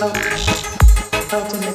[0.00, 0.46] Voltas,
[1.30, 1.69] voltas